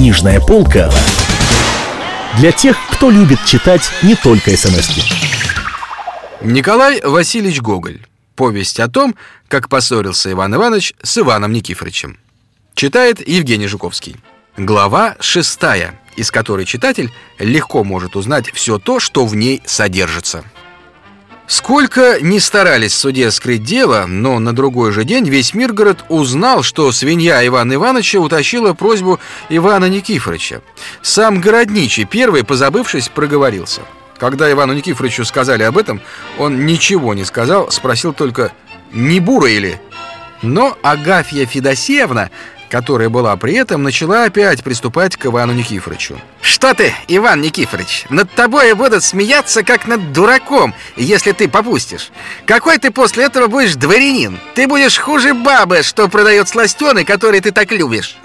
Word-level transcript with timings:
Книжная 0.00 0.40
полка 0.40 0.90
для 2.38 2.52
тех, 2.52 2.74
кто 2.90 3.10
любит 3.10 3.38
читать 3.44 3.82
не 4.02 4.14
только 4.14 4.56
смс 4.56 4.88
-ки. 4.88 5.02
Николай 6.40 7.02
Васильевич 7.02 7.60
Гоголь. 7.60 8.00
Повесть 8.34 8.80
о 8.80 8.88
том, 8.88 9.14
как 9.46 9.68
поссорился 9.68 10.32
Иван 10.32 10.54
Иванович 10.54 10.94
с 11.02 11.18
Иваном 11.18 11.52
Никифоровичем. 11.52 12.18
Читает 12.74 13.28
Евгений 13.28 13.66
Жуковский. 13.66 14.16
Глава 14.56 15.16
шестая, 15.20 16.00
из 16.16 16.30
которой 16.30 16.64
читатель 16.64 17.12
легко 17.38 17.84
может 17.84 18.16
узнать 18.16 18.50
все 18.54 18.78
то, 18.78 19.00
что 19.00 19.26
в 19.26 19.36
ней 19.36 19.60
содержится. 19.66 20.44
Сколько 21.50 22.20
ни 22.20 22.38
старались 22.38 22.92
в 22.92 22.98
суде 22.98 23.28
скрыть 23.32 23.64
дело, 23.64 24.06
но 24.06 24.38
на 24.38 24.54
другой 24.54 24.92
же 24.92 25.02
день 25.02 25.28
весь 25.28 25.52
Миргород 25.52 26.04
узнал, 26.08 26.62
что 26.62 26.92
свинья 26.92 27.44
Ивана 27.44 27.74
Ивановича 27.74 28.20
утащила 28.20 28.72
просьбу 28.72 29.18
Ивана 29.48 29.88
Никифоровича. 29.88 30.60
Сам 31.02 31.40
городничий 31.40 32.04
первый, 32.04 32.44
позабывшись, 32.44 33.08
проговорился. 33.08 33.80
Когда 34.16 34.48
Ивану 34.48 34.74
Никифоровичу 34.74 35.24
сказали 35.24 35.64
об 35.64 35.76
этом, 35.76 36.00
он 36.38 36.66
ничего 36.66 37.14
не 37.14 37.24
сказал, 37.24 37.68
спросил 37.72 38.12
только 38.12 38.52
«Не 38.92 39.18
бура 39.18 39.50
или?». 39.50 39.80
Но 40.42 40.78
Агафья 40.82 41.46
Федосеевна 41.46 42.30
которая 42.70 43.08
была 43.08 43.36
при 43.36 43.54
этом, 43.54 43.82
начала 43.82 44.24
опять 44.24 44.62
приступать 44.62 45.16
к 45.16 45.26
Ивану 45.26 45.52
Никифоровичу. 45.52 46.18
Что 46.40 46.72
ты, 46.72 46.94
Иван 47.08 47.42
Никифорович, 47.42 48.06
над 48.08 48.30
тобой 48.30 48.72
будут 48.74 49.02
смеяться, 49.02 49.62
как 49.62 49.86
над 49.86 50.12
дураком, 50.12 50.74
если 50.96 51.32
ты 51.32 51.48
попустишь. 51.48 52.10
Какой 52.46 52.78
ты 52.78 52.90
после 52.90 53.24
этого 53.24 53.48
будешь 53.48 53.74
дворянин? 53.74 54.38
Ты 54.54 54.66
будешь 54.68 54.98
хуже 54.98 55.34
бабы, 55.34 55.82
что 55.82 56.08
продает 56.08 56.48
сластены, 56.48 57.04
которые 57.04 57.40
ты 57.40 57.50
так 57.50 57.72
любишь. 57.72 58.16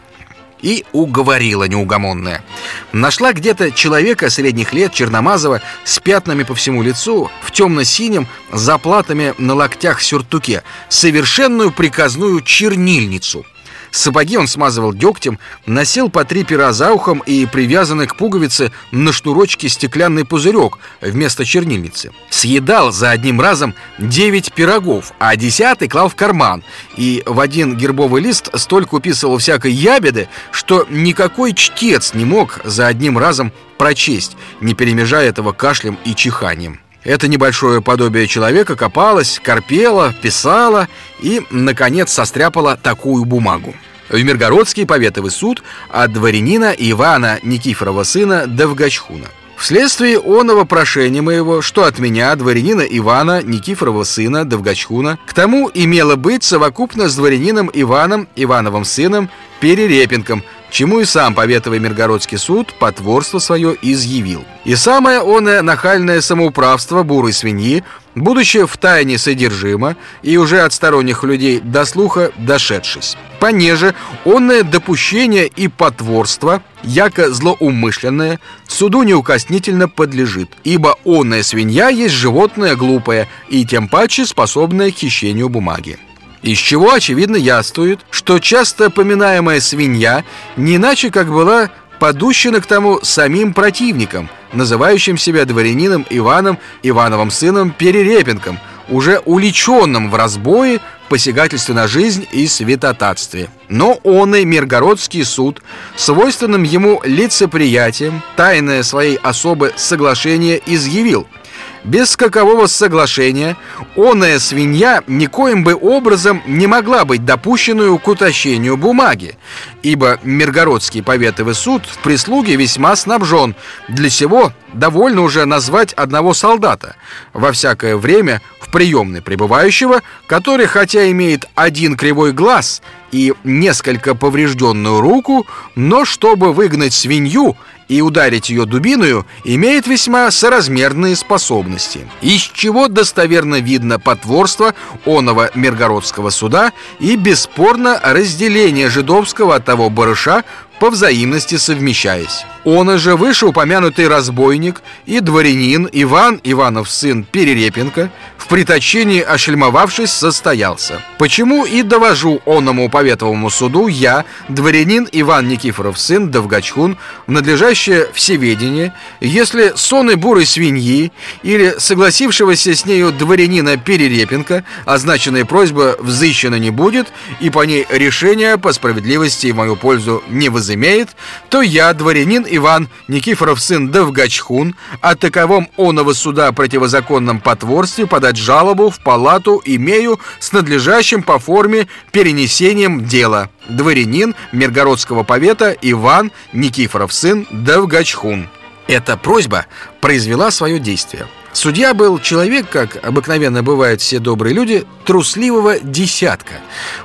И 0.62 0.86
уговорила 0.94 1.66
неугомонная. 1.66 2.44
Нашла 2.92 3.34
где-то 3.34 3.72
человека 3.72 4.30
средних 4.30 4.74
лет, 4.74 4.94
черномазого, 4.94 5.62
с 5.84 6.00
пятнами 6.00 6.44
по 6.44 6.56
всему 6.56 6.82
лицу, 6.82 7.30
в 7.42 7.52
темно-синем, 7.52 8.28
заплатами 8.52 9.34
на 9.38 9.54
локтях 9.54 10.02
сюртуке, 10.02 10.64
совершенную 10.88 11.72
приказную 11.72 12.42
чернильницу– 12.42 13.46
Сапоги 13.96 14.36
он 14.36 14.48
смазывал 14.48 14.94
дегтем, 14.94 15.40
носил 15.66 16.10
по 16.10 16.26
три 16.26 16.44
пера 16.44 16.74
за 16.74 16.92
ухом 16.92 17.20
и 17.20 17.46
привязанный 17.46 18.08
к 18.08 18.18
пуговице 18.18 18.74
на 18.92 19.14
шнурочке 19.14 19.70
стеклянный 19.70 20.26
пузырек 20.26 20.80
вместо 21.00 21.46
чернильницы. 21.46 22.12
Съедал 22.30 22.92
за 22.92 23.12
одним 23.12 23.40
разом 23.40 23.74
девять 23.98 24.52
пирогов, 24.52 25.14
а 25.18 25.38
десятый 25.38 25.88
клал 25.88 26.10
в 26.10 26.16
карман. 26.16 26.62
И 26.98 27.24
в 27.26 27.40
один 27.40 27.78
гербовый 27.78 28.22
лист 28.22 28.50
столько 28.56 28.96
уписывал 28.96 29.38
всякой 29.38 29.72
ябеды, 29.72 30.28
что 30.52 30.86
никакой 30.90 31.54
чтец 31.54 32.14
не 32.14 32.26
мог 32.26 32.60
за 32.66 32.88
одним 32.88 33.18
разом 33.18 33.54
прочесть, 33.78 34.36
не 34.60 34.74
перемежая 34.74 35.30
этого 35.30 35.54
кашлем 35.54 35.98
и 36.04 36.14
чиханием. 36.14 36.82
Это 37.06 37.28
небольшое 37.28 37.82
подобие 37.82 38.26
человека 38.26 38.76
копалось, 38.76 39.40
корпело, 39.42 40.14
писало 40.24 40.88
и, 41.22 41.44
наконец, 41.52 42.12
состряпало 42.12 42.78
такую 42.82 43.26
бумагу. 43.26 43.76
В 44.10 44.22
Миргородский 44.22 44.88
поветовый 44.88 45.30
суд 45.30 45.64
от 45.90 46.12
дворянина 46.14 46.74
Ивана 46.76 47.40
Никифорова 47.44 48.04
сына 48.04 48.48
Довгачхуна. 48.48 49.28
Вследствие 49.56 50.20
оного 50.20 50.66
прошения 50.66 51.22
моего, 51.22 51.62
что 51.62 51.86
от 51.86 52.00
меня, 52.00 52.36
дворянина 52.36 52.82
Ивана, 52.82 53.42
Никифорова 53.42 54.04
сына, 54.04 54.44
Довгачхуна, 54.44 55.20
к 55.28 55.34
тому 55.34 55.70
имело 55.74 56.16
быть 56.16 56.44
совокупно 56.44 57.08
с 57.08 57.16
дворянином 57.16 57.70
Иваном, 57.72 58.28
Ивановым 58.36 58.84
сыном, 58.84 59.30
Перерепенком, 59.60 60.44
чему 60.76 61.00
и 61.00 61.06
сам 61.06 61.34
поветовый 61.34 61.80
Миргородский 61.80 62.38
суд 62.38 62.74
потворство 62.78 63.40
свое 63.40 63.78
изъявил. 63.82 64.44
И 64.66 64.76
самое 64.76 65.22
оное 65.22 65.62
нахальное 65.62 66.20
самоуправство 66.20 67.04
бурой 67.04 67.32
свиньи, 67.32 67.86
будучи 68.14 68.66
в 68.66 68.76
тайне 68.76 69.18
содержимо 69.18 69.96
и 70.22 70.36
уже 70.36 70.60
от 70.60 70.74
сторонних 70.74 71.24
людей 71.24 71.62
до 71.62 71.86
слуха 71.86 72.34
дошедшись. 72.38 73.16
Понеже 73.40 73.96
онное 74.26 74.64
допущение 74.64 75.48
и 75.48 75.70
потворство, 75.70 76.62
яко 76.84 77.32
злоумышленное, 77.32 78.42
суду 78.68 79.04
неукоснительно 79.04 79.88
подлежит, 79.88 80.52
ибо 80.66 80.98
онная 81.06 81.44
свинья 81.44 81.88
есть 81.88 82.16
животное 82.16 82.76
глупое 82.76 83.30
и 83.48 83.66
тем 83.66 83.88
паче 83.88 84.26
способное 84.26 84.92
к 84.92 84.96
хищению 84.96 85.48
бумаги. 85.48 86.00
Из 86.46 86.60
чего, 86.60 86.94
очевидно, 86.94 87.38
яствует, 87.38 88.02
что 88.12 88.38
часто 88.38 88.92
поминаемая 88.92 89.60
свинья 89.60 90.24
не 90.56 90.76
иначе 90.76 91.10
как 91.10 91.28
была 91.28 91.72
подущена 92.00 92.60
к 92.60 92.68
тому 92.68 93.00
самим 93.02 93.52
противникам, 93.52 94.30
называющим 94.54 95.18
себя 95.18 95.46
дворянином 95.46 96.06
Иваном, 96.08 96.60
Ивановым 96.84 97.32
сыном 97.32 97.72
Перерепенком, 97.72 98.60
уже 98.90 99.24
уличенным 99.26 100.12
в 100.12 100.16
разбое, 100.16 100.82
посягательстве 101.10 101.74
на 101.74 101.88
жизнь 101.88 102.28
и 102.32 102.46
святотатстве. 102.46 103.50
Но 103.68 103.94
он 104.04 104.36
и 104.36 104.46
Миргородский 104.46 105.26
суд, 105.26 105.64
свойственным 105.96 106.62
ему 106.62 107.02
лицеприятием, 107.04 108.22
тайное 108.36 108.84
своей 108.84 109.16
особы 109.16 109.74
соглашение 109.78 110.62
изъявил– 110.64 111.26
без 111.86 112.18
какового 112.18 112.66
соглашения 112.68 113.56
оная 113.96 114.40
свинья 114.40 115.04
никоим 115.08 115.64
бы 115.64 115.76
образом 115.76 116.42
не 116.48 116.68
могла 116.68 117.06
быть 117.06 117.24
допущенную 117.26 117.98
к 118.00 118.08
утащению 118.08 118.76
бумаги, 118.76 119.38
ибо 119.84 120.20
Миргородский 120.24 121.04
поветовый 121.04 121.54
суд 121.54 121.84
в 121.86 122.00
прислуге 122.00 122.56
весьма 122.56 122.96
снабжен. 122.96 123.56
Для 123.88 124.10
сего 124.10 124.52
довольно 124.74 125.22
уже 125.22 125.46
назвать 125.46 125.94
одного 125.94 126.34
солдата, 126.34 126.96
во 127.34 127.52
всякое 127.52 127.96
время 127.98 128.42
в 128.60 128.72
приемной 128.72 129.22
пребывающего, 129.22 130.02
который 130.28 130.66
хотя 130.66 131.10
имеет 131.12 131.46
один 131.54 131.96
кривой 131.96 132.34
глаз 132.34 132.82
и 133.12 133.34
несколько 133.44 134.16
поврежденную 134.16 135.00
руку, 135.00 135.46
но 135.76 136.04
чтобы 136.04 136.52
выгнать 136.52 136.94
свинью 136.94 137.56
и 137.88 138.02
ударить 138.02 138.50
ее 138.50 138.66
дубиною 138.66 139.26
имеет 139.44 139.88
весьма 139.88 140.30
соразмерные 140.32 141.16
способности, 141.16 142.08
из 142.22 142.42
чего 142.42 142.88
достоверно 142.88 143.60
видно 143.60 144.00
потворство 144.00 144.74
оного 145.06 145.52
Миргородского 145.56 146.30
суда 146.30 146.72
и 147.00 147.16
бесспорно 147.16 148.00
разделение 148.04 148.90
жидовского 148.90 149.56
от 149.56 149.66
того 149.66 149.90
барыша 149.90 150.44
по 150.80 150.90
взаимности 150.90 151.56
совмещаясь. 151.56 152.46
Он 152.66 152.98
же 152.98 153.16
вышеупомянутый 153.16 154.08
разбойник 154.08 154.82
и 155.06 155.20
дворянин 155.20 155.88
Иван 155.92 156.42
Иванов 156.44 156.90
сын 156.90 157.24
Перерепенко 157.24 158.10
в 158.38 158.48
приточении 158.48 159.22
ошельмовавшись 159.22 160.12
состоялся. 160.12 161.02
Почему 161.18 161.66
и 161.66 161.82
довожу 161.82 162.42
оному 162.46 162.90
поветовому 162.90 163.50
суду 163.50 163.88
я, 163.88 164.24
дворянин 164.50 165.08
Иван 165.12 165.48
Никифоров 165.48 166.00
сын 166.00 166.30
Довгачхун, 166.30 166.98
в 167.26 167.32
надлежащее 167.32 168.08
всеведение, 168.14 168.94
если 169.20 169.74
соны 169.76 170.16
бурой 170.16 170.46
свиньи 170.46 171.12
или 171.42 171.76
согласившегося 171.78 172.76
с 172.76 172.86
нею 172.86 173.12
дворянина 173.12 173.78
Перерепенко 173.78 174.64
означенная 174.86 175.46
просьба 175.46 175.96
взыщена 176.00 176.56
не 176.56 176.70
будет 176.70 177.08
и 177.40 177.50
по 177.50 177.64
ней 177.64 177.88
решение 177.90 178.58
по 178.58 178.74
справедливости 178.74 179.48
в 179.52 179.56
мою 179.56 179.76
пользу 179.76 180.24
не 180.30 180.50
возымеет, 180.66 181.10
то 181.50 181.62
я, 181.62 181.94
дворянин 181.94 182.46
Иван 182.50 182.90
Никифоров 183.08 183.62
сын 183.62 183.92
Довгачхун, 183.92 184.76
о 185.02 185.16
таковом 185.16 185.70
оного 185.78 186.14
суда 186.14 186.52
противозаконном 186.52 187.40
потворстве 187.40 188.08
подать 188.08 188.36
жалобу 188.36 188.90
в 188.90 189.00
палату 189.00 189.62
имею 189.64 190.20
с 190.40 190.52
надлежащим 190.52 191.22
по 191.22 191.38
форме 191.38 191.88
перенесением 192.12 193.06
дела. 193.06 193.50
Дворянин 193.70 194.36
Миргородского 194.52 195.24
повета 195.24 195.76
Иван 195.82 196.32
Никифоров 196.52 197.14
сын 197.14 197.48
Довгачхун. 197.52 198.50
Эта 198.88 199.18
просьба 199.18 199.66
произвела 200.02 200.50
свое 200.52 200.80
действие. 200.80 201.28
Судья 201.56 201.94
был 201.94 202.20
человек, 202.20 202.70
как 202.70 202.98
обыкновенно 203.02 203.64
бывают 203.64 204.02
все 204.02 204.20
добрые 204.20 204.54
люди, 204.54 204.84
трусливого 205.06 205.80
десятка. 205.80 206.56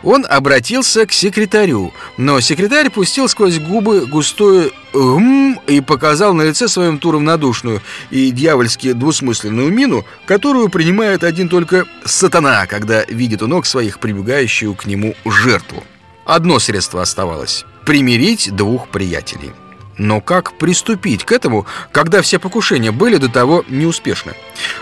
Он 0.02 0.26
обратился 0.28 1.06
к 1.06 1.12
секретарю, 1.12 1.94
но 2.16 2.40
секретарь 2.40 2.90
пустил 2.90 3.28
сквозь 3.28 3.60
губы 3.60 4.06
густое 4.06 4.72
«гм» 4.92 5.60
и 5.68 5.80
показал 5.80 6.34
на 6.34 6.42
лице 6.42 6.66
своем 6.66 6.98
ту 6.98 7.12
и 8.10 8.30
дьявольски 8.32 8.92
двусмысленную 8.92 9.70
мину, 9.70 10.04
которую 10.26 10.68
принимает 10.68 11.22
один 11.22 11.48
только 11.48 11.86
сатана, 12.04 12.66
когда 12.66 13.04
видит 13.04 13.42
у 13.42 13.46
ног 13.46 13.66
своих 13.66 14.00
прибегающую 14.00 14.74
к 14.74 14.84
нему 14.84 15.14
жертву. 15.24 15.84
Одно 16.26 16.58
средство 16.58 17.02
оставалось– 17.02 17.64
примирить 17.86 18.50
двух 18.54 18.88
приятелей. 18.88 19.52
Но 20.00 20.22
как 20.22 20.54
приступить 20.54 21.24
к 21.24 21.32
этому, 21.32 21.66
когда 21.92 22.22
все 22.22 22.38
покушения 22.38 22.90
были 22.90 23.18
до 23.18 23.28
того 23.28 23.66
неуспешны? 23.68 24.32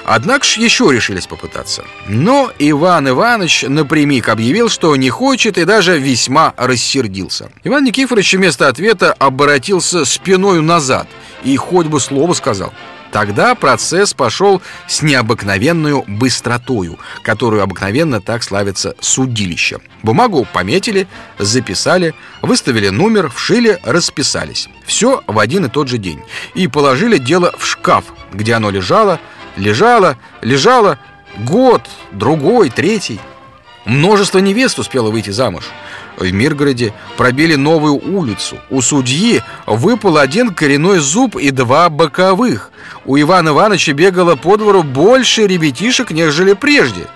Однако 0.05 0.45
ж 0.45 0.59
еще 0.59 0.93
решились 0.93 1.27
попытаться. 1.27 1.83
Но 2.07 2.53
Иван 2.61 3.09
Иванович 3.09 3.65
напрямик 3.67 4.29
объявил, 4.29 4.69
что 4.69 4.95
не 4.95 5.11
хочет 5.11 5.59
и 5.59 5.65
даже 5.65 5.99
весьма 5.99 6.55
рассердился. 6.57 7.51
Иван 7.65 7.83
Никифорович 7.83 8.35
вместо 8.35 8.69
ответа 8.69 9.13
обратился 9.13 10.05
спиной 10.05 10.63
назад 10.63 11.09
и 11.43 11.57
хоть 11.57 11.87
бы 11.87 11.99
слово 11.99 12.33
сказал. 12.35 12.73
Тогда 13.13 13.55
процесс 13.55 14.13
пошел 14.13 14.61
с 14.87 15.03
необыкновенной 15.03 16.03
быстротою, 16.07 16.99
которую 17.23 17.63
обыкновенно 17.63 18.21
так 18.21 18.43
славится 18.43 18.95
судилище. 19.01 19.79
Бумагу 20.03 20.47
пометили, 20.53 21.09
записали, 21.39 22.15
выставили 22.43 22.89
номер, 22.91 23.31
вшили, 23.31 23.79
расписались. 23.83 24.69
Все 24.85 25.23
в 25.27 25.39
один 25.39 25.65
и 25.65 25.69
тот 25.69 25.89
же 25.89 25.99
день. 25.99 26.21
И 26.55 26.69
положили 26.69 27.19
дело 27.19 27.55
в 27.59 27.67
шкаф, 27.67 28.05
где 28.33 28.55
оно 28.55 28.71
лежало, 28.71 29.21
лежало, 29.57 30.19
лежало 30.43 30.99
год, 31.39 31.83
другой, 32.13 32.71
третий. 32.71 33.21
Множество 33.89 34.39
невест 34.39 34.79
успело 34.79 35.11
выйти 35.11 35.31
замуж. 35.31 35.65
В 36.19 36.31
Миргороде 36.31 36.93
пробили 37.17 37.55
новую 37.55 37.95
улицу. 37.95 38.59
У 38.69 38.83
судьи 38.83 39.41
выпал 39.67 40.19
один 40.19 40.53
коренной 40.53 40.99
зуб 40.99 41.37
и 41.37 41.51
два 41.51 41.89
боковых. 41.89 42.71
У 43.07 43.19
Ивана 43.19 43.49
Ивановича 43.49 43.95
бегало 43.95 44.37
по 44.37 44.59
двору 44.59 44.83
больше 44.83 45.47
ребятишек, 45.47 46.11
нежели 46.11 46.53
прежде. 46.53 47.07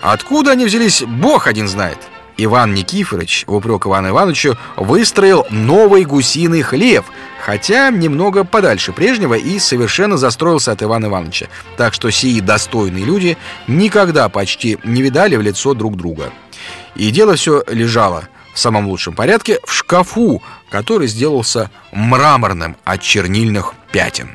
Откуда 0.00 0.50
они 0.50 0.64
взялись, 0.64 1.04
бог 1.06 1.46
один 1.46 1.68
знает. 1.68 1.98
Иван 2.38 2.74
Никифорович, 2.74 3.44
в 3.46 3.54
упрек 3.54 3.86
Ивану 3.86 4.10
Ивановичу, 4.10 4.58
выстроил 4.76 5.46
новый 5.50 6.04
гусиный 6.04 6.62
хлев, 6.62 7.06
хотя 7.44 7.90
немного 7.90 8.44
подальше 8.44 8.92
прежнего 8.92 9.34
и 9.34 9.58
совершенно 9.58 10.16
застроился 10.16 10.72
от 10.72 10.82
Ивана 10.82 11.06
Ивановича. 11.06 11.46
Так 11.76 11.94
что 11.94 12.10
сии 12.10 12.40
достойные 12.40 13.04
люди 13.04 13.38
никогда 13.66 14.28
почти 14.28 14.78
не 14.84 15.02
видали 15.02 15.36
в 15.36 15.42
лицо 15.42 15.74
друг 15.74 15.96
друга. 15.96 16.32
И 16.94 17.10
дело 17.10 17.36
все 17.36 17.62
лежало 17.68 18.28
в 18.52 18.58
самом 18.58 18.86
лучшем 18.86 19.14
порядке 19.14 19.58
в 19.64 19.72
шкафу, 19.72 20.42
который 20.70 21.08
сделался 21.08 21.70
мраморным 21.92 22.76
от 22.84 23.02
чернильных 23.02 23.74
пятен. 23.92 24.30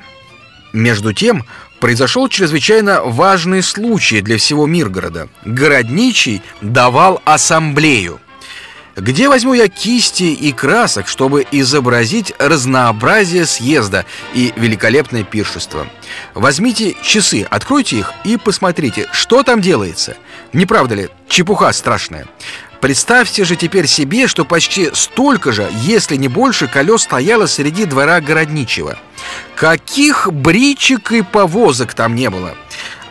Между 0.74 1.12
тем, 1.12 1.44
произошел 1.82 2.30
чрезвычайно 2.30 3.02
важный 3.02 3.62
случай 3.62 4.22
для 4.22 4.38
всего 4.38 4.68
Миргорода. 4.68 5.28
Городничий 5.44 6.42
давал 6.62 7.22
ассамблею. 7.26 8.22
Где 8.96 9.30
возьму 9.30 9.54
я 9.54 9.68
кисти 9.68 10.24
и 10.24 10.52
красок, 10.52 11.08
чтобы 11.08 11.46
изобразить 11.52 12.34
разнообразие 12.40 13.46
съезда 13.46 14.06
и 14.34 14.54
великолепное 14.56 15.24
пиршество? 15.24 15.88
Возьмите 16.34 16.96
часы, 17.02 17.48
откройте 17.50 18.00
их 18.00 18.14
и 18.26 18.38
посмотрите, 18.38 19.08
что 19.12 19.44
там 19.44 19.60
делается. 19.60 20.18
Не 20.54 20.66
правда 20.66 20.96
ли, 20.96 21.10
чепуха 21.28 21.72
страшная. 21.72 22.28
Представьте 22.82 23.46
же 23.46 23.56
теперь 23.56 23.86
себе, 23.86 24.26
что 24.26 24.44
почти 24.44 24.90
столько 24.94 25.52
же, 25.52 25.70
если 25.84 26.16
не 26.16 26.28
больше, 26.28 26.68
колес 26.68 27.04
стояло 27.04 27.46
среди 27.46 27.86
двора 27.86 28.20
городничего. 28.22 28.98
Каких 29.56 30.34
бричек 30.34 31.12
и 31.12 31.22
повозок 31.22 31.94
там 31.94 32.16
не 32.16 32.32
было. 32.32 32.56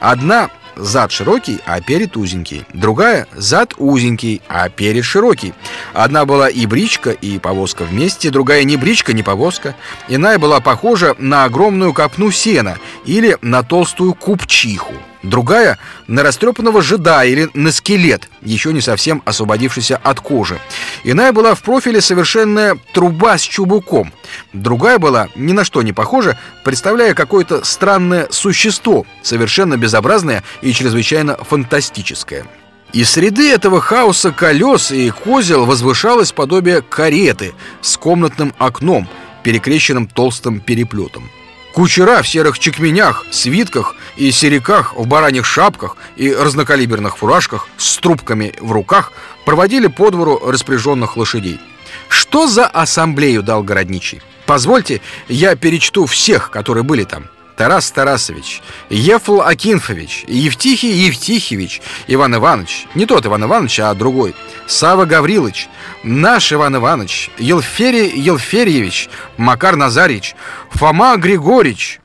Одна 0.00 0.50
зад 0.80 1.12
широкий, 1.12 1.60
а 1.66 1.80
перед 1.80 2.16
узенький. 2.16 2.64
Другая 2.72 3.26
зад 3.36 3.74
узенький, 3.76 4.42
а 4.48 4.68
перед 4.68 5.04
широкий. 5.04 5.54
Одна 5.92 6.24
была 6.24 6.48
и 6.48 6.66
бричка, 6.66 7.10
и 7.10 7.38
повозка 7.38 7.84
вместе, 7.84 8.30
другая 8.30 8.64
не 8.64 8.76
бричка, 8.76 9.12
не 9.12 9.22
повозка. 9.22 9.74
Иная 10.08 10.38
была 10.38 10.60
похожа 10.60 11.14
на 11.18 11.44
огромную 11.44 11.92
копну 11.92 12.30
сена 12.30 12.78
или 13.04 13.36
на 13.42 13.62
толстую 13.62 14.14
купчиху. 14.14 14.94
Другая— 15.22 15.78
на 16.06 16.22
растрепанного 16.22 16.80
жида 16.80 17.24
или 17.24 17.50
на 17.52 17.72
скелет, 17.72 18.28
еще 18.40 18.72
не 18.72 18.80
совсем 18.80 19.22
освободившийся 19.26 19.98
от 20.02 20.20
кожи. 20.20 20.58
Иная 21.04 21.32
была 21.32 21.54
в 21.54 21.62
профиле 21.62 22.00
совершенная 22.00 22.78
труба 22.94 23.36
с 23.36 23.42
чубуком. 23.42 24.12
Другая 24.52 24.98
была 24.98 25.28
ни 25.34 25.52
на 25.52 25.64
что 25.64 25.82
не 25.82 25.92
похожа, 25.92 26.38
представляя 26.64 27.14
какое-то 27.14 27.64
странное 27.64 28.28
существо, 28.30 29.06
совершенно 29.22 29.76
безобразное 29.76 30.42
и 30.62 30.72
чрезвычайно 30.72 31.36
фантастическое. 31.36 32.46
Из 32.92 33.08
среды 33.08 33.52
этого 33.52 33.80
хаоса 33.80 34.32
колес 34.32 34.90
и 34.90 35.10
козел 35.10 35.64
возвышалось 35.64 36.32
подобие 36.32 36.82
кареты 36.82 37.52
с 37.82 37.96
комнатным 37.96 38.52
окном, 38.58 39.08
перекрещенным 39.44 40.08
толстым 40.08 40.60
переплетом. 40.60 41.30
Кучера 41.72 42.20
в 42.20 42.28
серых 42.28 42.58
чекменях, 42.58 43.24
свитках 43.30 43.94
и 44.16 44.32
сериках, 44.32 44.94
в 44.96 45.06
бараньих 45.06 45.46
шапках 45.46 45.96
и 46.16 46.32
разнокалиберных 46.32 47.16
фуражках 47.16 47.68
с 47.76 47.96
трубками 47.98 48.54
в 48.60 48.72
руках 48.72 49.12
проводили 49.44 49.86
по 49.86 50.10
двору 50.10 50.40
распряженных 50.44 51.16
лошадей. 51.16 51.60
Что 52.08 52.46
за 52.46 52.66
ассамблею 52.66 53.42
дал 53.42 53.62
городничий? 53.62 54.22
Позвольте, 54.46 55.00
я 55.28 55.54
перечту 55.56 56.06
всех, 56.06 56.50
которые 56.50 56.84
были 56.84 57.04
там. 57.04 57.28
Тарас 57.60 57.90
Тарасович, 57.90 58.62
Ефл 58.88 59.42
Акинфович, 59.42 60.24
Евтихий 60.26 60.92
Евтихевич, 60.92 61.82
Иван 62.06 62.34
Иванович, 62.36 62.86
не 62.94 63.04
тот 63.04 63.26
Иван 63.26 63.44
Иванович, 63.44 63.80
а 63.80 63.92
другой, 63.92 64.34
Сава 64.66 65.04
Гаврилович, 65.04 65.68
наш 66.02 66.54
Иван 66.54 66.76
Иванович, 66.76 67.30
Елферий 67.36 68.18
Елферьевич, 68.18 69.10
Макар 69.36 69.76
Назарич, 69.76 70.34
Фома 70.70 71.18
Григорьевич. 71.18 72.00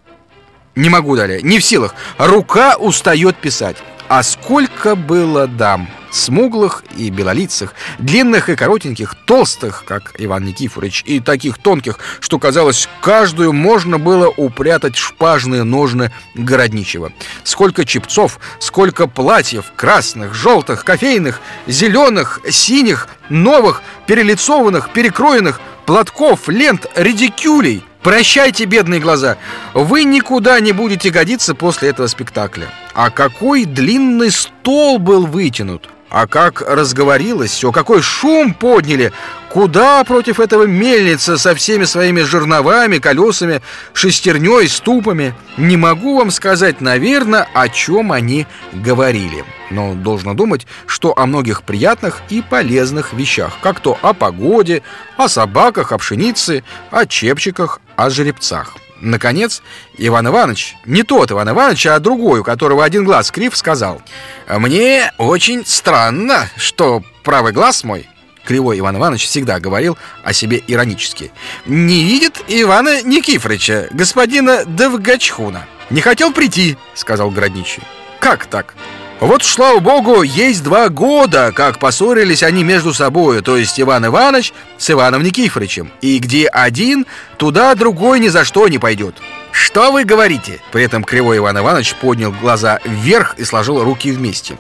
Не 0.76 0.90
могу 0.90 1.16
далее, 1.16 1.42
не 1.42 1.60
в 1.60 1.64
силах. 1.64 1.96
Рука 2.18 2.76
устает 2.76 3.38
писать. 3.38 3.78
А 4.08 4.22
сколько 4.22 4.96
было 4.96 5.48
дам! 5.48 5.90
Смуглых 6.12 6.84
и 6.96 7.10
белолицых, 7.10 7.74
длинных 8.00 8.48
и 8.48 8.56
коротеньких, 8.56 9.16
толстых, 9.26 9.84
как 9.86 10.14
Иван 10.18 10.46
Никифорович, 10.46 11.04
и 11.06 11.20
таких 11.20 11.58
тонких, 11.58 12.00
что, 12.22 12.40
казалось, 12.40 12.88
каждую 13.02 13.52
можно 13.52 13.98
было 13.98 14.30
упрятать 14.30 14.96
шпажные 14.96 15.64
ножны 15.64 16.14
городничего. 16.36 17.12
Сколько 17.44 17.84
чепцов, 17.84 18.40
сколько 18.60 19.08
платьев, 19.08 19.66
красных, 19.76 20.34
желтых, 20.34 20.86
кофейных, 20.86 21.42
зеленых, 21.68 22.40
синих, 22.50 23.10
новых, 23.28 23.82
перелицованных, 24.06 24.94
перекроенных, 24.94 25.60
платков, 25.86 26.48
лент, 26.48 26.90
редикюлей— 26.96 27.84
Прощайте, 28.06 28.66
бедные 28.66 29.00
глаза, 29.00 29.36
вы 29.74 30.04
никуда 30.04 30.60
не 30.60 30.74
будете 30.74 31.10
годиться 31.10 31.56
после 31.56 31.90
этого 31.90 32.06
спектакля. 32.06 32.68
А 32.94 33.10
какой 33.10 33.66
длинный 33.66 34.30
стол 34.30 35.00
был 35.00 35.26
вытянут! 35.26 35.90
А 36.12 36.28
как 36.28 36.62
разговорилось 36.62 37.50
все, 37.50 37.72
какой 37.72 38.04
шум 38.04 38.54
подняли! 38.54 39.12
Куда 39.56 40.04
против 40.04 40.42
этого 40.42 40.64
мельница 40.64 41.38
со 41.38 41.56
всеми 41.56 41.86
своими 41.86 42.24
жерновами, 42.24 42.98
колесами, 42.98 43.62
шестерней, 43.94 44.68
ступами? 44.68 45.34
Не 45.56 45.78
могу 45.78 46.18
вам 46.18 46.30
сказать, 46.30 46.82
наверное, 46.82 47.48
о 47.54 47.70
чем 47.70 48.12
они 48.12 48.48
говорили. 48.74 49.46
Но 49.72 49.94
должно 49.94 50.34
думать, 50.34 50.68
что 50.88 51.18
о 51.18 51.26
многих 51.26 51.64
приятных 51.64 52.22
и 52.28 52.42
полезных 52.42 53.14
вещах, 53.14 53.54
как 53.62 53.80
то 53.80 53.98
о 54.02 54.14
погоде, 54.14 54.84
о 55.16 55.30
собаках, 55.30 55.94
о 55.94 56.00
пшенице, 56.00 56.66
о 56.92 57.06
чепчиках, 57.06 57.80
о 57.96 58.10
жеребцах. 58.10 58.76
Наконец, 59.00 59.62
Иван 59.98 60.28
Иванович, 60.28 60.76
не 60.86 61.04
тот 61.04 61.32
Иван 61.32 61.52
Иванович, 61.52 61.88
а 61.88 62.00
другой, 62.00 62.42
у 62.42 62.44
которого 62.44 62.84
один 62.84 63.06
глаз 63.06 63.32
крив, 63.32 63.56
сказал 63.56 64.02
«Мне 64.50 65.14
очень 65.18 65.66
странно, 65.66 66.50
что 66.58 67.04
правый 67.24 67.54
глаз 67.54 67.86
мой 67.86 68.06
Кривой 68.46 68.80
Иван 68.80 68.98
Иванович 68.98 69.26
всегда 69.26 69.60
говорил 69.60 69.98
о 70.24 70.34
себе 70.34 70.64
иронически. 70.68 71.32
«Не 71.66 72.04
видит 72.04 72.44
Ивана 72.48 73.02
Никифоровича, 73.02 73.88
господина 73.92 74.64
Довгачхуна». 74.66 75.66
«Не 75.90 76.02
хотел 76.02 76.32
прийти»,— 76.32 76.78
сказал 76.94 77.30
Городничий. 77.32 77.84
«Как 78.20 78.46
так?» 78.46 78.74
Вот, 79.22 79.44
слава 79.44 79.80
богу, 79.80 80.24
есть 80.24 80.62
два 80.62 80.90
года, 80.90 81.54
как 81.56 81.80
поссорились 81.80 82.44
они 82.44 82.66
между 82.66 82.94
собой, 82.94 83.42
то 83.42 83.56
есть 83.56 83.80
Иван 83.80 84.06
Иванович 84.06 84.52
с 84.78 84.92
Иваном 84.92 85.24
Никифоровичем. 85.24 85.90
И 86.02 86.20
где 86.20 86.48
один, 86.48 87.06
туда 87.38 87.74
другой 87.76 88.20
ни 88.20 88.28
за 88.28 88.44
что 88.44 88.68
не 88.68 88.78
пойдет. 88.78 89.16
«Что 89.52 89.94
вы 89.94 90.04
говорите?» 90.04 90.60
При 90.74 90.84
этом 90.84 91.06
Кривой 91.06 91.38
Иван 91.38 91.58
Иванович 91.58 91.96
поднял 91.96 92.34
глаза 92.34 92.82
вверх 92.84 93.36
и 93.38 93.46
сложил 93.46 93.82
руки 93.82 94.12
вместе. 94.12 94.58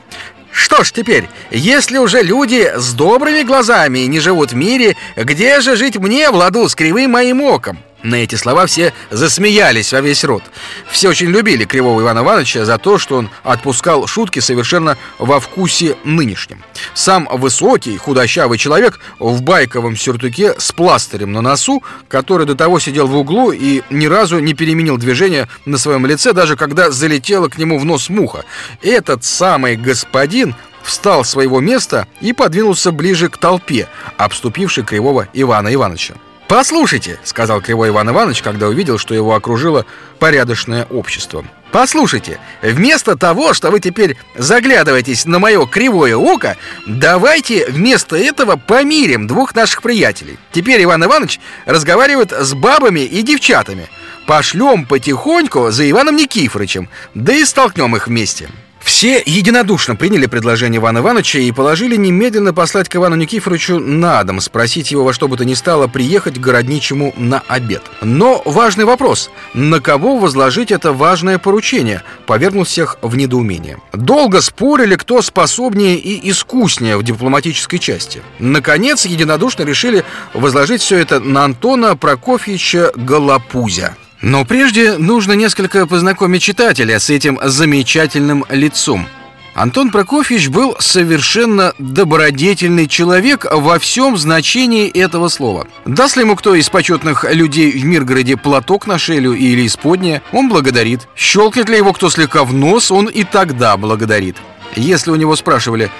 Что 0.55 0.85
ж 0.85 0.93
теперь, 0.93 1.27
если 1.51 1.97
уже 1.97 2.21
люди 2.21 2.71
с 2.77 2.93
добрыми 2.93 3.43
глазами 3.43 3.99
не 3.99 4.21
живут 4.21 4.53
в 4.53 4.55
мире, 4.55 4.95
где 5.17 5.59
же 5.59 5.75
жить 5.75 5.97
мне 5.97 6.31
в 6.31 6.35
ладу 6.35 6.69
с 6.69 6.75
кривым 6.75 7.11
моим 7.11 7.41
оком? 7.41 7.77
На 8.05 8.17
эти 8.17 8.35
слова 8.35 8.67
все 8.67 8.93
засмеялись 9.09 9.91
во 9.91 9.99
весь 9.99 10.23
рот. 10.23 10.43
Все 10.91 11.09
очень 11.09 11.29
любили 11.29 11.65
Кривого 11.65 12.01
Ивана 12.01 12.19
Ивановича 12.19 12.63
за 12.63 12.77
то, 12.77 12.99
что 12.99 13.17
он 13.17 13.31
отпускал 13.41 14.05
шутки 14.05 14.37
совершенно 14.37 14.95
во 15.17 15.39
вкусе 15.39 15.97
нынешнем. 16.03 16.63
Сам 16.93 17.27
высокий, 17.31 17.97
худощавый 17.97 18.59
человек 18.59 18.99
в 19.17 19.41
байковом 19.41 19.97
сюртуке 19.97 20.53
с 20.59 20.71
пластырем 20.71 21.31
на 21.31 21.41
носу, 21.41 21.81
который 22.07 22.45
до 22.45 22.53
того 22.53 22.79
сидел 22.79 23.07
в 23.07 23.15
углу 23.17 23.51
и 23.51 23.81
ни 23.89 24.05
разу 24.05 24.37
не 24.37 24.53
переменил 24.53 24.97
движение 24.97 25.47
на 25.65 25.79
своем 25.79 26.05
лице, 26.05 26.31
даже 26.31 26.55
когда 26.55 26.91
залетела 26.91 27.49
к 27.49 27.57
нему 27.57 27.79
в 27.79 27.85
нос 27.85 28.09
муха. 28.09 28.45
Этот 28.83 29.23
самый 29.23 29.77
господин 29.77 30.53
встал 30.83 31.25
с 31.25 31.31
своего 31.31 31.59
места 31.59 32.07
и 32.21 32.33
подвинулся 32.33 32.91
ближе 32.91 33.29
к 33.29 33.39
толпе, 33.39 33.87
обступившей 34.17 34.83
Кривого 34.83 35.27
Ивана 35.33 35.73
Ивановича. 35.73 36.13
«Послушайте»,— 36.47 37.19
сказал 37.23 37.59
Кривой 37.59 37.89
Иван 37.89 38.09
Иванович, 38.09 38.43
когда 38.43 38.67
увидел, 38.67 38.99
что 38.99 39.15
его 39.15 39.33
окружило 39.33 39.85
порядочное 40.19 40.85
общество. 40.85 41.43
«Послушайте, 41.71 42.39
вместо 42.61 43.17
того, 43.17 43.53
что 43.53 43.71
вы 43.71 43.79
теперь 43.79 44.15
заглядываетесь 44.35 45.25
на 45.25 45.39
мое 45.39 45.65
кривое 45.65 46.15
око, 46.15 46.55
давайте 46.85 47.65
вместо 47.67 48.15
этого 48.15 48.57
помирим 48.57 49.27
двух 49.27 49.55
наших 49.55 49.81
приятелей. 49.81 50.37
Теперь 50.51 50.83
Иван 50.83 51.03
Иванович 51.03 51.39
разговаривает 51.65 52.31
с 52.31 52.53
бабами 52.53 53.01
и 53.01 53.23
девчатами. 53.23 53.89
Пошлем 54.27 54.85
потихоньку 54.85 55.71
за 55.71 55.89
Иваном 55.89 56.15
Никифоровичем, 56.15 56.89
да 57.15 57.33
и 57.33 57.43
столкнем 57.43 57.95
их 57.95 58.07
вместе». 58.07 58.49
Все 58.85 59.21
единодушно 59.25 59.95
приняли 59.95 60.27
предложение 60.27 60.79
Ивана 60.79 60.99
Ивановича 60.99 61.39
и 61.39 61.51
положили 61.51 61.95
немедленно 61.95 62.53
послать 62.53 62.87
к 62.87 62.95
Ивану 62.95 63.15
Никифоровичу 63.15 63.79
на 63.79 64.23
дом, 64.23 64.39
спросить 64.39 64.91
его 64.91 65.03
во 65.03 65.11
что 65.11 65.27
бы 65.27 65.37
то 65.37 65.43
ни 65.43 65.55
стало 65.55 65.87
приехать 65.87 66.35
к 66.35 66.39
городничему 66.39 67.11
на 67.17 67.41
обед. 67.47 67.81
Но 68.01 68.43
важный 68.45 68.85
вопрос– 68.85 69.31
на 69.55 69.81
кого 69.81 70.17
возложить 70.17 70.71
это 70.71 70.93
важное 70.93 71.39
поручение, 71.39 72.03
повергнул 72.27 72.63
всех 72.63 72.97
в 73.01 73.17
недоумение. 73.17 73.79
Долго 73.91 74.39
спорили, 74.39 74.95
кто 74.95 75.23
способнее 75.23 75.97
и 75.97 76.29
искуснее 76.29 76.97
в 76.97 77.03
дипломатической 77.03 77.79
части. 77.79 78.21
Наконец, 78.37 79.07
единодушно 79.07 79.63
решили 79.63 80.05
возложить 80.35 80.81
все 80.81 80.99
это 80.99 81.19
на 81.19 81.43
Антона 81.43 81.97
Прокофьевича 81.97 82.91
Голопузя. 82.95 83.95
Но 84.25 84.43
прежде 84.43 84.97
нужно 84.97 85.33
несколько 85.33 85.85
познакомить 85.85 86.41
читателя 86.41 86.99
с 86.99 87.11
этим 87.11 87.39
замечательным 87.43 88.43
лицом. 88.49 89.05
Антон 89.53 89.91
Прокофьевич 89.91 90.49
был 90.49 90.75
совершенно 90.79 91.73
добродетельный 91.77 92.87
человек 92.87 93.45
во 93.51 93.77
всем 93.77 94.17
значении 94.17 94.89
этого 94.89 95.27
слова. 95.27 95.67
Даст 95.85 96.15
ли 96.15 96.23
ему 96.23 96.35
кто 96.35 96.55
из 96.55 96.71
почетных 96.71 97.23
людей 97.31 97.71
в 97.71 97.85
Миргороде 97.85 98.35
платок 98.35 98.87
на 98.87 98.97
шею 98.97 99.33
или 99.33 99.67
исподнее, 99.67 100.23
он 100.31 100.49
благодарит. 100.49 101.07
Щелкнет 101.15 101.69
ли 101.69 101.77
его 101.77 101.93
кто 101.93 102.09
слегка 102.09 102.45
в 102.45 102.51
нос, 102.51 102.89
он 102.89 103.05
и 103.05 103.23
тогда 103.25 103.77
благодарит. 103.77 104.37
Если 104.75 105.11
у 105.11 105.15
него 105.15 105.35
спрашивали, 105.35 105.91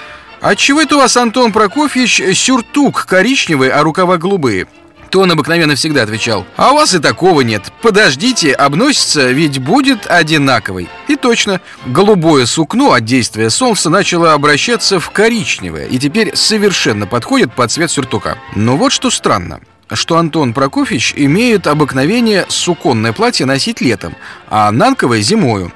«А 0.42 0.56
чего 0.56 0.82
это 0.82 0.96
у 0.96 1.00
вас, 1.00 1.16
Антон 1.16 1.52
Прокофьевич, 1.52 2.24
сюртук 2.36 3.06
коричневый, 3.06 3.70
а 3.70 3.84
рукава 3.84 4.18
голубые?» 4.18 4.66
То 5.10 5.22
он 5.22 5.32
обыкновенно 5.32 5.76
всегда 5.76 6.04
отвечал 6.04 6.46
«А 6.58 6.72
у 6.72 6.76
вас 6.76 6.94
и 6.94 7.00
такого 7.00 7.42
нет. 7.42 7.72
Подождите, 7.82 8.54
обносится, 8.54 9.32
ведь 9.32 9.60
будет 9.60 10.08
одинаковый». 10.08 10.90
И 11.08 11.16
точно, 11.16 11.62
голубое 11.86 12.46
сукно 12.46 12.94
от 12.94 13.06
действия 13.06 13.50
солнца 13.50 13.90
начало 13.90 14.34
обращаться 14.34 15.00
в 15.00 15.10
коричневое 15.12 15.88
и 15.88 15.98
теперь 16.00 16.36
совершенно 16.36 17.08
подходит 17.08 17.54
под 17.54 17.72
цвет 17.72 17.92
сюртука. 17.92 18.38
Но 18.56 18.78
вот 18.78 18.92
что 18.92 19.10
странно 19.10 19.60
что 19.94 20.18
Антон 20.18 20.54
Прокофьевич 20.54 21.14
имеет 21.16 21.68
обыкновение 21.68 22.46
суконное 22.50 23.14
платье 23.14 23.46
носить 23.46 23.82
летом, 23.82 24.16
а 24.50 24.72
нанковое 24.72 25.22
зимою. 25.22 25.72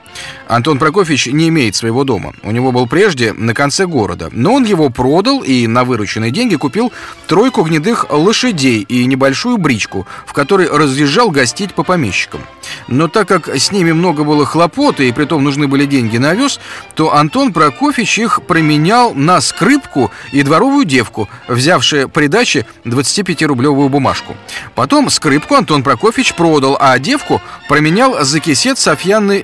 Антон 0.49 0.79
Прокофьевич 0.79 1.27
не 1.27 1.49
имеет 1.49 1.75
своего 1.75 2.03
дома. 2.03 2.33
У 2.41 2.49
него 2.49 2.71
был 2.71 2.87
прежде 2.87 3.33
на 3.33 3.53
конце 3.53 3.85
города. 3.85 4.29
Но 4.31 4.55
он 4.55 4.63
его 4.63 4.89
продал 4.89 5.43
и 5.43 5.67
на 5.67 5.83
вырученные 5.83 6.31
деньги 6.31 6.55
купил 6.55 6.91
тройку 7.27 7.61
гнедых 7.61 8.07
лошадей 8.09 8.81
и 8.81 9.05
небольшую 9.05 9.57
бричку, 9.57 10.07
в 10.25 10.33
которой 10.33 10.67
разъезжал 10.67 11.29
гостить 11.29 11.75
по 11.75 11.83
помещикам. 11.83 12.41
Но 12.87 13.07
так 13.07 13.27
как 13.27 13.49
с 13.49 13.71
ними 13.71 13.91
много 13.91 14.23
было 14.23 14.45
хлопот, 14.45 14.99
и 14.99 15.11
притом 15.11 15.43
нужны 15.43 15.67
были 15.67 15.85
деньги 15.85 16.17
на 16.17 16.31
овес, 16.31 16.59
то 16.95 17.13
Антон 17.13 17.53
Прокофьевич 17.53 18.17
их 18.17 18.41
променял 18.43 19.13
на 19.13 19.41
скрипку 19.41 20.11
и 20.31 20.41
дворовую 20.41 20.85
девку, 20.85 21.29
взявшие 21.47 22.07
при 22.07 22.25
даче 22.25 22.65
25-рублевую 22.85 23.89
бумажку. 23.89 24.35
Потом 24.73 25.11
скрипку 25.11 25.55
Антон 25.55 25.83
Прокофьевич 25.83 26.33
продал, 26.33 26.75
а 26.79 26.97
девку 26.97 27.39
променял 27.67 28.23
за 28.23 28.39
кисет 28.39 28.79
с 28.79 28.97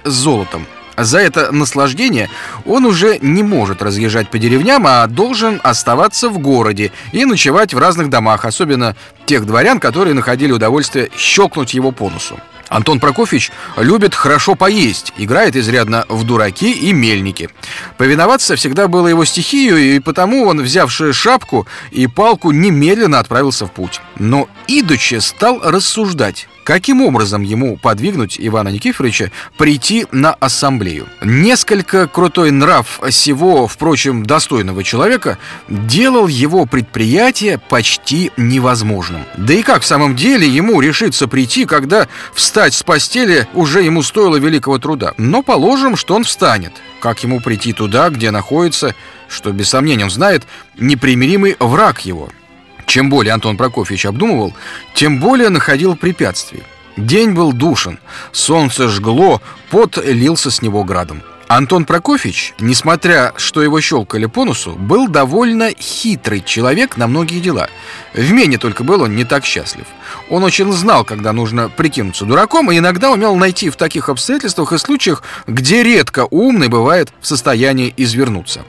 золотом. 0.04 0.65
За 0.98 1.20
это 1.20 1.52
наслаждение 1.52 2.30
он 2.66 2.86
уже 2.86 3.18
не 3.20 3.44
может 3.44 3.82
разъезжать 3.82 4.30
по 4.30 4.38
деревням, 4.38 4.86
а 4.88 5.08
должен 5.08 5.60
оставаться 5.64 6.30
в 6.30 6.40
городе 6.40 6.92
и 7.12 7.26
ночевать 7.26 7.74
в 7.74 7.78
разных 7.78 8.10
домах, 8.10 8.46
особенно 8.46 8.96
тех 9.26 9.46
дворян, 9.46 9.80
которые 9.80 10.14
находили 10.14 10.52
удовольствие 10.52 11.10
щелкнуть 11.18 11.74
его 11.74 11.92
по 11.92 12.10
носу. 12.10 12.40
Антон 12.70 13.00
Прокофьевич 13.00 13.52
любит 13.78 14.16
хорошо 14.16 14.56
поесть, 14.56 15.14
играет 15.18 15.56
изрядно 15.56 16.06
в 16.10 16.24
дураки 16.24 16.72
и 16.72 16.94
мельники. 16.94 17.50
Повиноваться 17.98 18.56
всегда 18.56 18.88
было 18.88 19.08
его 19.08 19.24
стихией, 19.24 19.98
и 19.98 20.00
потому 20.00 20.46
он, 20.46 20.62
взявший 20.62 21.14
шапку 21.14 21.68
и 21.92 22.08
палку, 22.08 22.52
немедленно 22.52 23.20
отправился 23.20 23.68
в 23.68 23.72
путь. 23.72 24.02
Но 24.18 24.48
идучи 24.68 25.20
стал 25.20 25.60
рассуждать, 25.64 26.48
каким 26.66 27.02
образом 27.02 27.44
ему 27.44 27.78
подвигнуть 27.78 28.38
Ивана 28.40 28.70
Никифоровича 28.70 29.32
прийти 29.58 30.08
на 30.12 30.34
ассамблею. 30.34 31.08
Несколько 31.22 32.08
крутой 32.08 32.52
нрав 32.52 33.00
всего, 33.10 33.68
впрочем, 33.68 34.26
достойного 34.26 34.84
человека 34.84 35.38
делал 35.70 36.28
его 36.28 36.66
предприятие 36.66 37.60
почти 37.70 38.32
невозможным. 38.36 39.24
Да 39.38 39.54
и 39.54 39.62
как 39.62 39.84
в 39.84 39.86
самом 39.86 40.16
деле 40.16 40.48
ему 40.48 40.82
решиться 40.82 41.28
прийти, 41.28 41.66
когда 41.66 42.08
встать 42.34 42.74
с 42.74 42.84
постели 42.84 43.48
уже 43.54 43.84
ему 43.84 44.02
стоило 44.02 44.38
великого 44.38 44.80
труда? 44.80 45.14
Но 45.18 45.44
положим, 45.44 45.96
что 45.96 46.16
он 46.16 46.24
встанет. 46.24 46.74
Как 47.00 47.22
ему 47.24 47.42
прийти 47.42 47.74
туда, 47.74 48.10
где 48.10 48.32
находится, 48.32 48.96
что 49.28 49.52
без 49.52 49.70
сомнения 49.70 50.06
он 50.06 50.10
знает, 50.10 50.44
непримиримый 50.78 51.58
враг 51.60 52.02
его– 52.02 52.30
чем 52.86 53.10
более 53.10 53.34
Антон 53.34 53.58
Прокофьевич 53.58 54.06
обдумывал, 54.06 54.54
тем 54.94 55.20
более 55.20 55.50
находил 55.50 55.96
препятствий. 55.96 56.64
День 56.98 57.32
был 57.32 57.52
душен, 57.52 58.00
солнце 58.32 58.88
жгло, 58.88 59.42
пот 59.70 59.98
лился 60.04 60.50
с 60.50 60.62
него 60.62 60.84
градом. 60.84 61.22
Антон 61.48 61.86
Прокофьевич, 61.86 62.56
несмотря 62.60 63.34
что 63.38 63.62
его 63.62 63.80
щелкали 63.80 64.26
по 64.26 64.46
носу, 64.46 64.72
был 64.72 65.08
довольно 65.08 65.70
хитрый 65.78 66.42
человек 66.42 66.98
на 66.98 67.08
многие 67.08 67.40
дела. 67.40 67.70
В 68.14 68.32
мене 68.32 68.58
только 68.58 68.84
был 68.84 69.02
он 69.02 69.16
не 69.16 69.26
так 69.26 69.46
счастлив. 69.46 69.86
Он 70.30 70.44
очень 70.44 70.72
знал, 70.74 71.06
когда 71.06 71.34
нужно 71.34 71.70
прикинуться 71.70 72.26
дураком, 72.26 72.72
и 72.72 72.78
иногда 72.78 73.12
умел 73.12 73.36
найти 73.36 73.70
в 73.70 73.76
таких 73.76 74.10
обстоятельствах 74.10 74.74
и 74.74 74.78
случаях, 74.80 75.22
где 75.46 75.84
редко 75.84 76.26
умный 76.32 76.68
бывает 76.68 77.14
в 77.22 77.28
состоянии 77.28 77.94
извернуться. 77.96 78.64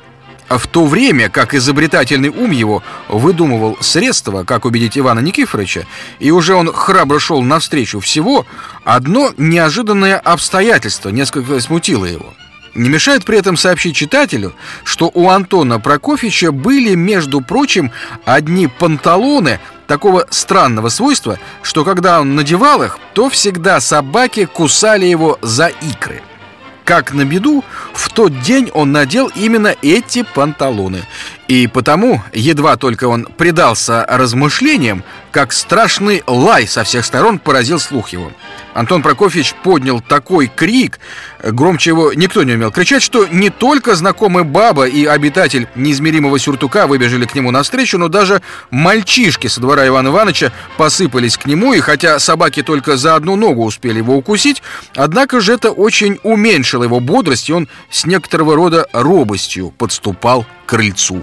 В 0.48 0.66
то 0.68 0.86
время, 0.86 1.28
как 1.28 1.54
изобретательный 1.54 2.28
ум 2.28 2.52
его 2.52 2.82
выдумывал 3.08 3.76
средства, 3.80 4.44
как 4.44 4.64
убедить 4.64 4.96
Ивана 4.96 5.20
Никифоровича, 5.20 5.86
и 6.20 6.30
уже 6.30 6.54
он 6.54 6.72
храбро 6.72 7.18
шел 7.18 7.42
навстречу 7.42 7.98
всего, 7.98 8.46
одно 8.84 9.32
неожиданное 9.36 10.18
обстоятельство 10.18 11.08
несколько 11.08 11.58
смутило 11.60 12.04
его. 12.04 12.32
Не 12.76 12.90
мешает 12.90 13.24
при 13.24 13.38
этом 13.38 13.56
сообщить 13.56 13.96
читателю, 13.96 14.54
что 14.84 15.10
у 15.12 15.30
Антона 15.30 15.80
Прокофьевича 15.80 16.52
были, 16.52 16.94
между 16.94 17.40
прочим, 17.40 17.90
одни 18.24 18.68
панталоны 18.68 19.60
такого 19.86 20.26
странного 20.30 20.90
свойства, 20.90 21.38
что 21.62 21.84
когда 21.84 22.20
он 22.20 22.34
надевал 22.34 22.82
их, 22.82 22.98
то 23.14 23.30
всегда 23.30 23.80
собаки 23.80 24.44
кусали 24.44 25.06
его 25.06 25.38
за 25.40 25.68
икры. 25.68 26.22
Как 26.86 27.12
на 27.12 27.24
беду, 27.24 27.64
в 27.94 28.08
тот 28.10 28.42
день 28.42 28.70
он 28.72 28.92
надел 28.92 29.28
именно 29.34 29.74
эти 29.82 30.22
панталоны. 30.22 31.02
И 31.48 31.68
потому, 31.68 32.22
едва 32.32 32.76
только 32.76 33.06
он 33.06 33.24
предался 33.24 34.04
размышлениям, 34.08 35.04
как 35.30 35.52
страшный 35.52 36.24
лай 36.26 36.66
со 36.66 36.82
всех 36.82 37.04
сторон 37.04 37.38
поразил 37.38 37.78
слух 37.78 38.08
его. 38.08 38.32
Антон 38.74 39.02
Прокофьевич 39.02 39.54
поднял 39.62 40.00
такой 40.00 40.48
крик, 40.48 40.98
громче 41.42 41.90
его 41.90 42.12
никто 42.14 42.42
не 42.42 42.54
умел 42.54 42.72
кричать, 42.72 43.02
что 43.02 43.26
не 43.26 43.50
только 43.50 43.94
знакомый 43.94 44.44
баба 44.44 44.86
и 44.88 45.04
обитатель 45.04 45.68
неизмеримого 45.76 46.38
сюртука 46.38 46.86
выбежали 46.86 47.26
к 47.26 47.34
нему 47.34 47.50
навстречу, 47.52 47.96
но 47.96 48.08
даже 48.08 48.42
мальчишки 48.70 49.46
со 49.46 49.60
двора 49.60 49.86
Ивана 49.86 50.08
Ивановича 50.08 50.52
посыпались 50.76 51.36
к 51.36 51.46
нему, 51.46 51.74
и 51.74 51.80
хотя 51.80 52.18
собаки 52.18 52.62
только 52.62 52.96
за 52.96 53.14
одну 53.14 53.36
ногу 53.36 53.64
успели 53.64 53.98
его 53.98 54.16
укусить, 54.16 54.62
однако 54.96 55.40
же 55.40 55.52
это 55.52 55.70
очень 55.70 56.18
уменьшило 56.22 56.84
его 56.84 56.98
бодрость, 56.98 57.50
и 57.50 57.52
он 57.52 57.68
с 57.90 58.04
некоторого 58.04 58.56
рода 58.56 58.86
робостью 58.92 59.70
подступал 59.78 60.44
к 60.64 60.70
крыльцу. 60.70 61.22